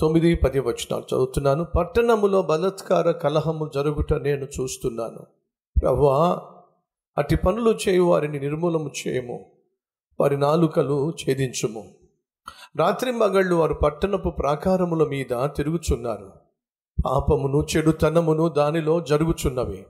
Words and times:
తొమ్మిది 0.00 0.34
పది 0.34 0.60
వచనాలు 0.60 1.02
చదువుతున్నాను. 1.02 1.64
పట్టణములో 1.64 2.42
బలత్కార 2.42 3.10
కలహము 3.10 3.70
జరుగుట 3.74 4.12
నేను 4.12 4.44
చూస్తున్నాను. 4.44 5.26
ప్రభువా 5.82 6.40
అట్టి 7.18 7.36
పనులు 7.36 7.78
చేయు 7.88 8.02
వారిని 8.02 8.40
నిర్మూలము 8.40 8.90
చేయము. 9.06 9.46
వారి 10.20 10.36
నాలుకలు 10.36 11.10
ఛేదించుము. 11.10 11.84
రాత్రి 12.76 13.12
మగళ్ళు 13.12 13.54
వారు 13.54 13.74
పట్టణపు 13.74 14.28
ప్రాకారముల 14.28 15.08
మీద 15.08 15.48
తిరుగుచున్నారు. 15.56 16.32
పాపమును 17.06 17.66
చెడుతనమును 17.76 18.48
దానిలో 18.48 19.00
జరుగుచున్నవి. 19.00 19.86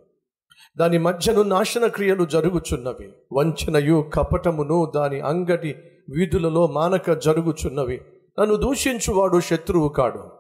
దాని 0.77 0.99
మధ్యను 0.99 1.43
నాశన 1.43 1.87
క్రియలు 1.87 2.25
జరుగుచున్నవి. 2.25 3.13
వంచనయు 3.33 4.11
కపటమును 4.15 4.93
దాని 4.97 5.21
అంగటి 5.21 5.75
వీధులలో 6.11 6.67
మానక 6.67 7.13
జరుగుచున్నవి. 7.13 8.01
నన్ను 8.39 8.57
దూషించువాడు 8.57 9.41
శత్రువు 9.41 9.89
కాడు. 9.89 10.31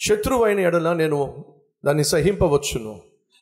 శత్రువైన 0.00 0.60
ఎడల 0.60 0.92
నేను 0.92 1.44
దాన్ని 1.84 2.04
సహింపవచ్చును. 2.04 3.00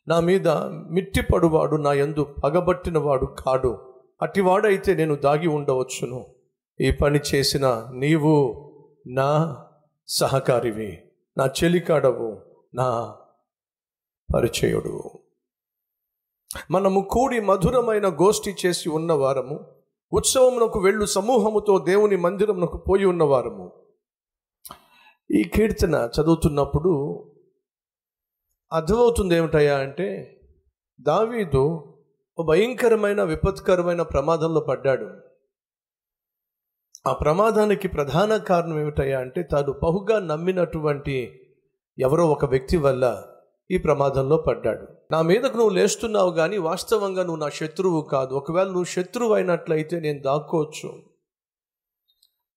నా 0.08 0.20
మీద 0.20 0.48
మిట్టిపడువాడు 0.90 1.76
నా 1.76 1.92
యందు 1.92 2.34
పగబట్టినవాడు 2.44 3.26
కాడు. 3.26 3.94
అటివాడైతే 4.22 4.94
నేను 4.94 5.14
దాగి 5.14 5.48
ఉండవచ్చును. 5.48 6.26
ఈ 6.80 6.90
పని 6.90 7.20
చేసిన 7.34 7.86
నీవు 7.94 8.62
నా 9.06 9.56
సహకారివి. 10.08 10.98
నా 11.38 11.46
చెలికాడవు. 11.46 12.42
నా 12.74 13.16
పరిచయుడు. 14.34 15.02
మనము 16.70 17.00
కూడి 17.00 17.40
మధురమైన 17.40 18.08
గోష్ఠి 18.08 18.54
చేసి 18.66 18.88
ఉన్నవారము 18.88 19.75
ఉత్సవమునకు 20.12 20.78
వెళ్ళు 20.78 21.06
సమూహముతో 21.06 21.78
దేవుని 21.78 22.16
మందిరమునకు 22.16 22.84
పోయి 22.88 23.04
ఉన్నవారము. 23.04 23.72
ఈ 25.30 25.42
కీర్తన 25.42 26.10
చదువుతున్నప్పుడు 26.20 26.92
అర్థమవుతుంది 28.72 29.34
ఏమిటయ్యా 29.34 29.78
అంటే 29.78 30.40
దావీదు 31.00 31.92
భయంకరమైన 32.46 33.22
విపత్కరమైన 33.22 34.02
ప్రమాదంలో 34.02 34.60
పడ్డాడు. 34.60 35.10
ఆ 37.06 37.12
ప్రమాదానికి 37.12 37.88
ప్రధాన 37.88 38.36
కారణం 38.36 38.80
ఏమిటయ్యా 38.80 39.20
అంటే 39.20 39.42
తాను 39.42 39.72
బహుగా 39.72 40.20
నమ్మినటువంటి 40.20 41.40
ఎవరో 41.98 42.28
ఒక 42.28 42.44
వ్యక్తి 42.44 42.76
వల్ల 42.76 43.24
ఈ 43.70 43.78
ప్రమాదంలో 43.78 44.36
పడ్డాడు. 44.36 44.86
నా 45.10 45.22
మీదకు 45.22 45.56
నువ్వు 45.56 45.68
లేస్తున్నావు 45.68 46.30
కానీ 46.30 46.58
వాస్తవంగా 46.58 47.22
నువ్వు 47.22 47.40
నా 47.40 47.48
శత్రువు 47.48 48.00
కాదు. 48.00 48.34
ఒకవేళ 48.34 48.66
నువ్వు 48.66 48.84
శత్రువు 48.84 49.34
అయినట్లయితే 49.34 50.00
నేను 50.00 50.20
దాక్కోవచ్చు. 50.22 51.02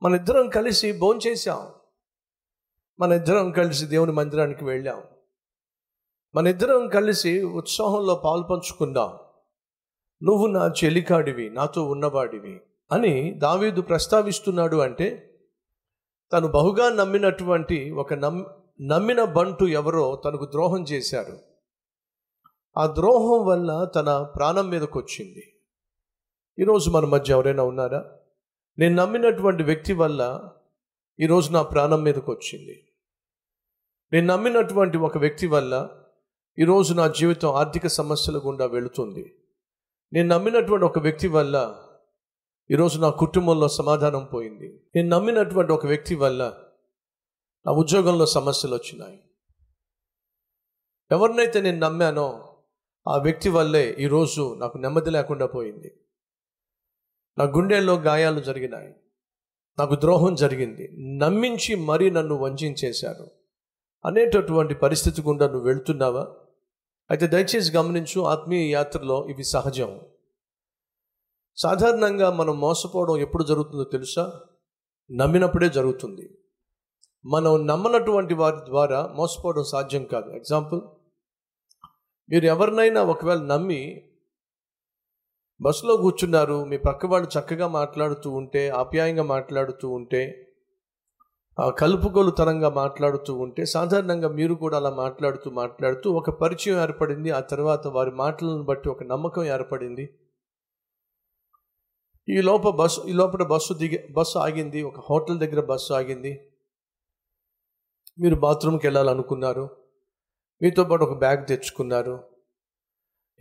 మన 0.02 0.16
ఇద్దరం 0.16 0.50
కలిసి 0.50 1.00
భోంచేశాం 1.00 1.68
మన 3.00 3.12
ఇద్దరం 3.12 3.52
కలిసి 3.52 3.86
దేవుని 3.86 4.12
మందిరానికి 4.12 4.66
వెళ్ళాం. 4.66 5.04
మన 6.36 6.48
ఇద్దరం 6.48 6.88
కలిసి 6.88 7.44
ఉత్సాహంలో 7.44 8.16
పాల్పంచుకుందాం 8.16 9.18
నువ్వు 10.24 10.48
నా 10.48 10.72
చెలికాడివి 10.84 11.50
నాతో 11.50 11.90
ఉన్నవాడివి 11.90 12.62
అని 12.92 13.34
దావీదు 13.34 13.82
ప్రస్తావిస్తున్నాడు 13.82 14.78
అంటే 14.78 15.40
తను 16.34 16.48
బహుగా 16.48 16.90
నమ్మినటువంటి 16.90 17.92
ఒక 17.92 18.14
నమ్ 18.14 18.46
నమ్మిన 18.82 19.24
బంటు 19.24 19.66
ఎవరో 19.66 20.16
తనకు 20.16 20.46
ద్రోహం 20.46 20.84
చేశారు. 20.84 21.40
ఆ 22.78 22.88
ద్రోహం 22.88 23.46
వల్ల 23.46 23.84
తన 23.84 24.22
ప్రాణం 24.22 24.70
మీదకు 24.70 25.00
వచ్చింది 25.00 25.54
ఈరోజు 26.60 26.90
మన 26.90 27.06
మధ్య 27.06 27.34
ఎవరైనా 27.34 27.64
ఉన్నారా? 27.64 28.12
నేను 28.80 28.96
నమ్మినటువంటి 28.96 29.64
వ్యక్తి 29.64 29.94
వల్ల 29.94 30.52
ఈరోజు 31.20 31.52
నా 31.52 31.62
ప్రాణం 31.62 32.04
మీదకు 32.04 32.32
వచ్చింది 32.32 32.84
నేను 34.14 34.28
నమ్మినటువంటి 34.28 34.98
ఒక 34.98 35.18
వ్యక్తి 35.18 35.48
వల్ల 35.48 35.90
ఈరోజు 36.60 36.94
నా 36.94 37.08
జీవితం 37.08 37.50
ఆర్థిక 37.50 37.88
సమస్యల 37.88 38.38
గుండా 38.38 38.66
వెళుతుంది. 38.66 39.36
నేను 40.14 40.28
నమ్మినటువంటి 40.28 40.86
ఒక 40.86 41.00
వ్యక్తి 41.00 41.28
వల్ల 41.28 41.76
ఈరోజు 42.72 43.00
నా 43.00 43.10
కుటుంబంలో 43.10 43.68
సమాధానం 43.68 44.28
పోయింది. 44.34 44.84
నేను 44.96 45.10
నమ్మినటువంటి 45.10 45.72
ఒక 45.72 45.86
వ్యక్తి 45.86 46.16
వల్ల 46.16 46.54
నా 47.66 47.72
ఉద్యోగంలో 47.72 48.26
సమస్యలు 48.26 48.76
వచ్చినాయి. 48.76 49.24
ఎవరినైతే 51.12 51.62
నేను 51.62 51.80
నమ్మానో 51.80 52.56
ఆ 53.08 53.18
వ్యక్తి 53.18 53.50
వల్లే 53.50 53.96
ఈరోజు 54.00 54.56
నాకు 54.60 54.78
నెమ్మది 54.78 55.10
లేకుండా 55.10 55.46
పోయింది. 55.46 56.00
నా 57.38 57.46
గుండెల్లో 57.46 57.96
గాయాలు 57.96 58.40
జరిగినాయి. 58.40 58.96
నాకు 59.80 59.96
ద్రోహం 59.96 60.36
జరిగింది. 60.36 60.90
నమ్మించి 61.18 61.76
మరీ 61.76 62.10
నన్ను 62.10 62.36
వంచేశారు. 62.36 63.32
అనేటటువంటి 64.06 64.74
పరిస్థితి 64.74 65.22
గుండా 65.22 65.48
నువ్వు 65.48 65.68
వెళ్తున్నావా? 65.68 66.36
అయితే 67.12 67.28
దయచేసి 67.28 67.78
గమనించు 67.78 68.22
ఆత్మీయ 68.22 68.72
యాత్రలో 68.72 69.28
ఇవి 69.30 69.44
సహజం. 69.44 70.02
సాధారణంగా 71.56 72.32
మనం 72.32 72.60
మోసపోవడం 72.60 73.18
ఎప్పుడు 73.18 73.44
జరుగుతుందో 73.44 73.84
తెలుసా? 73.84 74.42
నమ్మినప్పుడే 75.12 75.70
జరుగుతుంది. 75.70 76.39
మనం 77.26 77.68
నమ్మనటువంటి 77.68 78.34
వారి 78.34 78.58
ద్వారా 78.66 79.14
మోసపోవడం 79.16 79.64
సాధ్యం 79.64 80.04
కాదు. 80.04 80.30
ఎగ్జాంపుల్ 80.32 80.82
మీరు 82.30 82.46
ఎవరినైనా 82.46 83.04
ఒకవేళ 83.04 83.40
నమ్మి 83.40 84.10
బస్సులో 85.62 85.98
కూర్చున్నారు 85.98 86.66
మీ 86.66 86.78
పక్క 86.78 87.06
వాళ్ళు 87.06 87.40
చక్కగా 87.40 87.68
మాట్లాడుతూ 87.68 88.32
ఉంటే 88.32 88.70
ఆప్యాయంగా 88.70 89.24
మాట్లాడుతూ 89.24 89.90
ఉంటే 89.90 90.46
ఆ 91.60 91.70
కలుపుగోలుతనంగా 91.70 92.70
మాట్లాడుతూ 92.70 93.38
ఉంటే 93.38 93.66
సాధారణంగా 93.66 94.30
మీరు 94.30 94.54
కూడా 94.54 94.78
అలా 94.78 94.90
మాట్లాడుతూ 94.90 95.52
మాట్లాడుతూ 95.52 96.12
ఒక 96.12 96.30
పరిచయం 96.30 96.82
ఏర్పడింది 96.82 97.32
ఆ 97.32 97.40
తర్వాత 97.40 97.88
వారి 97.88 98.12
మాటలను 98.12 98.64
బట్టి 98.64 98.90
ఒక 98.90 99.04
నమ్మకం 99.04 99.44
ఏర్పడింది. 99.44 100.20
ఈ 102.30 102.42
లోప 102.42 102.70
బస్సు 102.70 103.02
ఈ 103.08 103.14
లోపల 103.14 103.44
బస్సు 103.44 103.74
దిగి 103.74 104.08
బస్సు 104.12 104.40
ఆగింది 104.40 104.82
ఒక 104.82 105.00
హోటల్ 105.00 105.40
దగ్గర 105.40 105.66
బస్సు 105.66 105.94
ఆగింది. 105.94 106.49
మీరు 108.20 108.36
బాత్రూమ్కి 108.36 108.88
వెళ్ళాలనుకున్నారు. 108.88 109.70
మీతో 110.62 110.84
పాటు 110.84 111.04
ఒక 111.04 111.18
బ్యాగ్ 111.18 111.48
తెచ్చుకున్నారు. 111.48 112.24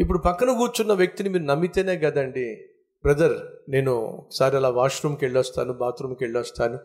ఇప్పుడు 0.00 0.18
పక్కన 0.18 0.58
కూర్చున్న 0.58 0.92
వ్యక్తిని 0.92 1.28
మీరు 1.28 1.42
నమ్మితేనే 1.42 1.98
కదండి 1.98 2.54
బ్రదర్ 3.02 3.70
నేను 3.70 3.92
ఒకసారి 3.92 4.56
అలా 4.56 4.70
వాష్రూమ్కి 4.70 5.24
వెళ్ళొస్తాను 5.24 5.72
బాత్రూమ్కి 5.72 6.24
వెళ్ళొస్తాను. 6.24 6.76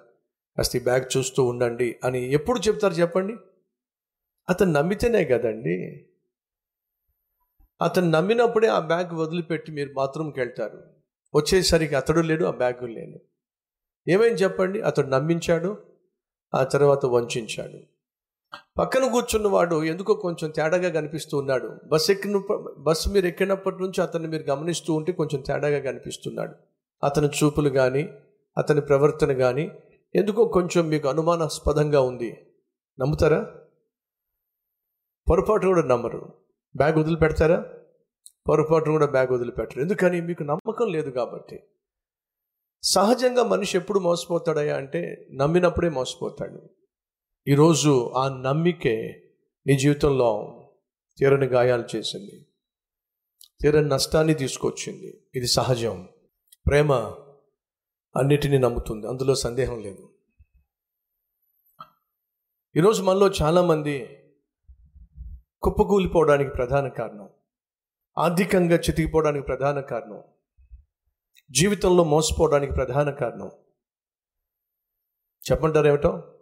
కాస్త 0.57 0.75
ఈ 0.75 0.79
బ్యాగ్ 0.79 1.17
చూస్తూ 1.17 1.43
ఉండండి 1.43 1.99
అని 2.03 2.33
ఎప్పుడు 2.33 2.59
చెప్తారు 2.59 2.93
చెప్పండి? 2.93 3.35
అతను 4.49 4.71
నమ్మితేనే 4.71 5.25
కదండి. 5.25 6.07
అతను 7.81 8.09
నమ్మినప్పుడే 8.09 8.67
ఆ 8.67 8.79
బ్యాగ్ 8.79 9.13
వదిలిపెట్టి 9.13 9.71
మీరు 9.71 9.93
బాత్రూమ్కి 9.93 10.39
వెళ్తారు. 10.39 10.83
వచ్చేసరికి 11.35 11.95
అతడు 11.95 12.19
లేడు 12.19 12.45
ఆ 12.45 12.51
బ్యాగ్ 12.51 12.89
లేను. 12.89 13.19
ఏమైంది 14.07 14.43
చెప్పండి? 14.43 14.81
అతడు 14.81 15.07
నమ్మించాడు? 15.07 15.92
ఆ 16.55 16.63
తర్వాత 16.63 17.05
వంచాడు. 17.05 17.79
పక్కన 18.77 19.11
కూర్చున్నవాడు 19.11 19.83
ఎందుకో 19.83 20.13
కొంచెం 20.13 20.49
తేడాగా 20.49 20.89
కనిపిస్తూ 20.89 21.37
ఉన్నాడు. 21.37 21.79
బస్ 21.85 22.11
ఎక్కిన 22.11 22.41
బస్సు 22.77 23.09
మీరు 23.09 23.25
ఎక్కినప్పటి 23.25 23.75
నుంచి 23.81 24.01
అతన్ని 24.01 24.29
మీరు 24.29 24.43
గమనిస్తూ 24.43 24.93
ఉంటే 24.93 25.11
కొంచెం 25.11 25.41
తేడాగా 25.41 25.79
కనిపిస్తున్నాడు. 25.79 26.55
అతని 27.03 27.27
చూపులు 27.27 27.69
కానీ 27.69 28.09
అతని 28.57 28.81
ప్రవర్తన 28.81 29.33
కానీ 29.33 29.71
ఎందుకో 30.15 30.45
కొంచెం 30.45 30.87
మీకు 30.87 31.07
అనుమానాస్పదంగా 31.07 32.01
ఉంది. 32.01 32.47
నమ్ముతారా? 32.99 33.55
పొరపాటు 35.29 35.67
కూడా 35.67 35.83
నమ్మరు. 35.83 36.33
బ్యాగ్ 36.75 36.97
వదిలిపెడతారా? 36.97 37.65
పొరపాటు 38.49 38.91
కూడా 38.91 39.05
బ్యాగ్ 39.05 39.31
వదిలిపెట్టరు. 39.31 39.81
ఎందుకని? 39.81 40.21
మీకు 40.21 40.43
నమ్మకం 40.43 40.87
లేదు 40.87 41.09
కాబట్టి. 41.09 41.63
సహజంగా 42.85 43.43
మనిషి 43.43 43.77
ఎప్పుడు 43.77 43.99
మోసపోతాడయ్యా 43.99 44.77
అంటే 44.77 45.27
నమ్మినప్పుడే 45.33 45.89
మోసపోతాడు. 45.89 46.69
ఈరోజు 47.47 48.11
ఆ 48.17 48.41
నమ్మికే 48.41 49.23
నీ 49.67 49.77
జీవితంలో 49.77 50.59
తీరని 51.17 51.45
గాయాలు 51.45 51.95
చేసింది. 51.95 52.47
తీరని 53.61 53.89
నష్టాన్ని 53.89 54.33
తీసుకొచ్చింది. 54.33 55.21
ఇది 55.35 55.47
సహజం. 55.47 56.09
ప్రేమ 56.67 56.93
అన్నిటినీ 58.17 58.57
నమ్ముతుంది. 58.57 59.07
అందులో 59.07 59.35
సందేహం 59.35 59.81
లేదు. 59.81 60.09
ఈరోజు 62.77 63.03
మనలో 63.03 63.27
చాలామంది 63.27 64.07
కుప్పకూలిపోవడానికి 65.61 66.49
ప్రధాన 66.49 66.87
కారణం. 66.87 67.29
ఆర్థికంగా 68.17 68.75
చితికిపోవడానికి 68.75 69.45
ప్రధాన 69.45 69.79
కారణం. 69.79 70.23
జీవితంలో 71.53 72.03
మోసపోవడానికి 72.03 72.73
ప్రధాన 72.73 73.09
కారణం. 73.09 73.51
చెప్పంటారు 75.51 75.87
ఏమిటో 75.87 76.39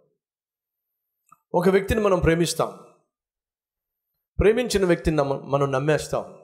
ఒక 1.54 1.68
వ్యక్తిని 1.68 2.00
మనం 2.00 2.18
ప్రేమిస్తాం. 2.18 2.78
ప్రేమించిన 4.40 4.84
వ్యక్తిని 4.84 5.16
నమ్మ 5.16 5.34
మనం 5.34 5.72
నమ్మేస్తాం. 5.72 6.38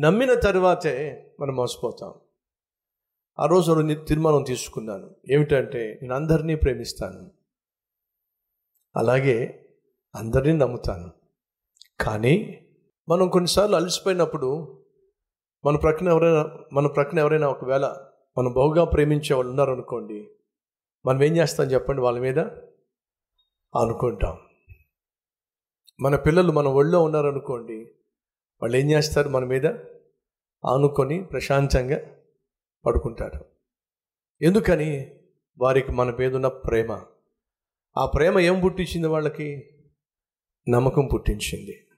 నమ్మిన 0.00 0.34
తర్వాతే 0.34 1.26
మనం 1.40 1.56
మోసపోతాం. 1.56 2.14
ఆ 3.38 3.46
రోజు 3.46 3.72
నేను 3.72 4.04
తీర్మానం 4.04 4.42
తీసుకున్నాను. 4.42 5.16
ఏమిటంటే 5.30 5.98
నేను 6.02 6.14
అందరినీ 6.14 6.54
ప్రేమిస్తాను. 6.54 7.32
అలాగే 8.96 9.68
అందరినీ 10.14 10.58
నమ్ముతాను. 10.58 11.12
కానీ 12.00 12.66
మనం 13.08 13.28
కొన్నిసార్లు 13.28 13.76
అలసిపోయినప్పుడు 13.76 14.79
మన 15.64 15.76
ప్రక్కన 15.76 16.08
ఎవరైనా 16.08 16.58
మన 16.72 16.86
ప్రక్కన 16.86 17.18
ఎవరైనా 17.18 17.48
ఒకవేళ 17.48 18.06
మనం 18.38 18.52
బహుగా 18.52 18.84
ప్రేమించే 18.84 19.34
వాళ్ళు 19.34 19.50
ఉన్నారనుకోండి 19.50 20.30
మనం 21.06 21.24
ఏం 21.24 21.36
చేస్తాం 21.36 21.66
చెప్పండి 21.66 22.02
వాళ్ళ 22.02 22.18
మీద? 22.18 22.38
అనుకుంటాం. 23.82 24.38
మన 26.00 26.16
పిల్లలు 26.16 26.52
మన 26.52 26.68
ఒళ్ళో 26.68 27.02
ఉన్నారనుకోండి 27.02 27.90
వాళ్ళు 28.62 28.76
ఏం 28.76 28.90
చేస్తారు 28.90 29.28
మన 29.28 29.44
మీద? 29.44 29.66
ఆనుకొని 30.66 31.24
ప్రశాంతంగా 31.24 32.16
పడుకుంటారు. 32.86 33.44
ఎందుకని? 34.42 35.10
వారికి 35.58 35.92
మన 35.92 36.10
మీద 36.10 36.34
ఉన్న 36.34 36.48
ప్రేమ. 36.48 37.02
ఆ 37.98 38.06
ప్రేమ 38.06 38.38
ఏం 38.38 38.60
పుట్టించింది 38.60 39.08
వాళ్ళకి? 39.08 39.70
నమ్మకం 40.68 41.08
పుట్టించింది. 41.14 41.88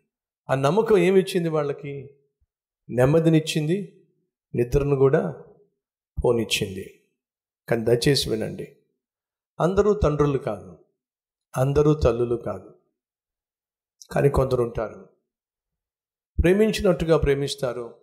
ఆ 0.50 0.54
నమ్మకం 0.54 0.98
ఏమి 0.98 1.20
ఇచ్చింది 1.20 1.48
వాళ్ళకి? 1.48 2.10
నెమ్మదినిచ్చింది 2.92 4.06
నిద్రను 4.54 4.96
కూడా 4.96 5.44
పోనిచ్చింది. 6.24 7.04
కానీ 7.68 7.84
దయచేసి 7.84 8.30
వినండి. 8.30 8.76
అందరూ 9.60 9.94
తండ్రులు 9.94 10.38
కాదు. 10.38 10.78
అందరూ 11.56 11.94
తల్లులు 11.94 12.36
కాదు. 12.36 12.74
కానీ 14.10 14.28
కొందరు 14.28 14.62
ఉంటారు. 14.62 15.08
ప్రేమించినట్టుగా 16.42 17.16
ప్రేమిస్తారు. 17.16 17.94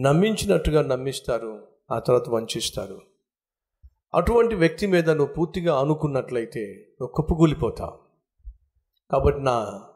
నమ్మించినట్టుగా 0.00 0.82
నమ్మిస్తారు. 0.82 1.68
ఆ 1.90 1.98
తర్వాత 1.98 2.28
వంచిస్తారు. 2.28 3.02
అటువంటి 4.14 4.54
వ్యక్తి 4.54 4.86
మీద 4.86 5.10
నువ్వు 5.10 5.34
పూర్తిగా 5.34 5.80
అనుకున్నట్లయితే 5.80 6.74
నువ్వు 7.00 7.14
కుప్పకూలిపోతావు. 7.14 7.98
కాబట్టి 9.10 9.40
నా 9.40 9.88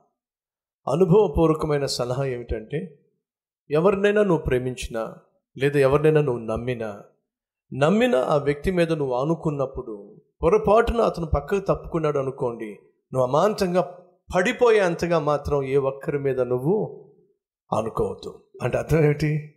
అనుభవపూర్వకమైన 0.91 1.87
సలహా 1.87 2.25
ఏమిటంటే 2.25 2.99
ఎవరినైనా 3.71 4.23
నువ్వు 4.23 4.45
ప్రేమించినా 4.45 5.15
లేదా 5.59 5.79
ఎవరినైనా 5.79 6.21
నువ్వు 6.21 6.45
నమ్మినా 6.45 7.03
నమ్మిన 7.75 8.17
ఆ 8.17 8.37
వ్యక్తి 8.37 8.71
మీద 8.71 8.93
నువ్వు 8.93 9.15
ఆనుకున్నప్పుడు 9.15 10.17
పొరపాటున 10.43 11.01
అతను 11.01 11.27
పక్కకు 11.27 11.61
తప్పుకున్నాడు 11.61 12.19
అనుకోండి 12.19 12.79
నువ్వు 13.15 13.27
అమాంతంగా 13.27 13.99
పడిపోయేంతగా 14.37 15.19
మాత్రం 15.19 15.63
ఏ 15.63 15.77
ఒక్కరి 15.77 16.19
మీద 16.19 16.41
నువ్వు 16.41 17.05
అనుకోవద్దు 17.77 18.43
అంటే 18.63 18.79
అర్థం 18.79 19.05
ఏమిటి? 19.05 19.55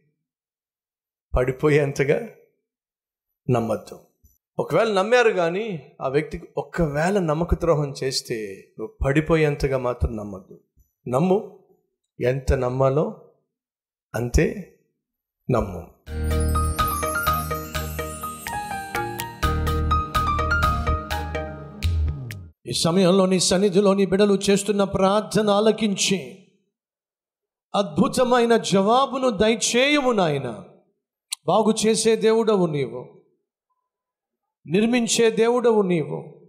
పడిపోయేంతగా 1.35 2.27
నమ్మద్దు. 3.49 3.99
ఒకవేళ 4.59 4.93
నమ్మారు 4.93 5.29
కానీ 5.29 5.95
ఆ 6.01 6.07
వ్యక్తికి 6.07 6.47
ఒక్కవేళ 6.57 7.19
నమ్మక 7.19 7.55
ద్రోహం 7.55 7.93
చేస్తే 8.03 8.63
నువ్వు 8.79 8.97
పడిపోయేంతగా 9.05 9.77
మాత్రం 9.77 10.17
నమ్మద్దు. 10.17 10.59
నమ్ము. 11.07 11.59
ఎంత 12.21 12.53
నమ్మాలో 12.53 13.21
అంతే 14.15 14.79
నమ్ము. 15.51 15.91
ఈ 22.65 22.71
సమయంలో 22.73 23.25
నీ 23.25 23.39
సన్నిధిలో 23.39 23.93
నీ 23.93 24.05
బిడలు 24.05 24.39
చేస్తున్న 24.49 24.83
ప్రార్థన 24.83 25.49
ఆలకించి 25.49 26.47
అద్భుతమైన 27.75 28.57
జవాబును 28.57 29.29
దయచేయము 29.29 30.11
నాయన. 30.11 30.63
బాగు 31.47 31.73
చేసే 31.87 32.15
దేవుడవు 32.15 32.65
నీవు. 32.65 33.21
నిర్మించే 34.67 35.29
దేవుడవు 35.29 35.81
నీవు. 35.81 36.41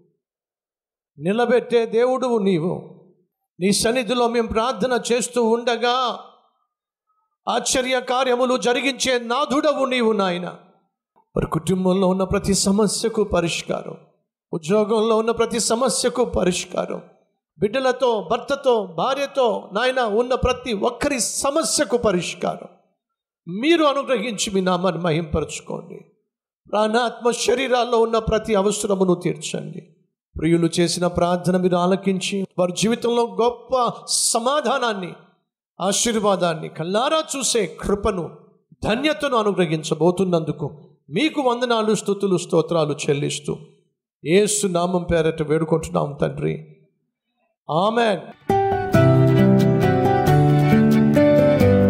నిలబెట్టే 1.18 1.86
దేవుడవు 1.86 2.38
నీవు. 2.38 3.01
నీ 3.60 3.72
సన్నిధిలో 3.72 4.28
మేము 4.28 4.48
ప్రార్థన 4.48 5.00
చేస్తూ 5.12 5.44
ఉండగా 5.44 6.18
ఆశ్చర్య 7.48 8.00
కార్యములు 8.00 8.56
జరిగించే 8.56 9.18
నాథుడవు 9.18 9.84
నీవు 9.84 10.12
నాయన. 10.12 10.46
వారి 11.36 11.46
కుటుంబంలో 11.46 12.08
ఉన్న 12.08 12.24
ప్రతి 12.24 12.54
సమస్యకు 12.54 13.24
పరిష్కారం 13.24 13.96
ఉద్యోగంలో 14.52 15.16
ఉన్న 15.16 15.30
ప్రతి 15.30 15.60
సమస్యకు 15.60 16.24
పరిష్కారం 16.24 17.02
బిడ్డలతో 17.58 18.28
భర్తతో 18.30 18.86
భార్యతో 18.86 19.70
నాయన 19.72 20.00
ఉన్న 20.00 20.34
ప్రతి 20.34 20.72
ఒక్కరి 20.72 21.20
సమస్యకు 21.20 21.96
పరిష్కారం. 21.96 22.68
మీరు 23.60 23.84
అనుగ్రహించి 23.84 24.50
మీ 24.54 24.60
నామాన్ని 24.60 25.02
మహింపరచుకోండి. 25.02 26.04
ప్రాణాత్మ 26.70 27.30
శరీరాల్లో 27.30 28.00
ఉన్న 28.00 28.18
ప్రతి 28.18 28.54
అవసరమును 28.54 29.14
తీర్చండి. 29.14 29.96
ప్రియులు 30.38 30.68
చేసిన 30.80 31.06
ప్రార్థన 31.06 31.56
మీరు 31.56 31.76
ఆలకించి 31.76 32.46
వారి 32.58 32.72
జీవితంలో 32.72 33.36
గొప్ప 33.42 33.92
సమాధానాన్ని 34.08 35.12
ఆశీర్వాదాన్ని 35.80 36.68
కల్లారా 36.68 37.24
చూసే 37.36 37.66
కృపను 37.80 38.30
ధన్యతను 38.84 39.36
అనుగ్రహించబోతున్నందుకు 39.36 40.70
మీకు 41.10 41.40
వందనాలు 41.40 41.94
స్థుతులు 41.94 42.36
స్తోత్రాలు 42.36 42.92
చెల్లిస్తూ 42.92 43.56
ఏసు 44.24 44.66
నామం 44.66 45.02
పేరట 45.02 45.42
వేడుకుంటున్నాం 45.42 46.18
తండ్రి. 46.20 46.76
ఆమెన్. 47.70 48.51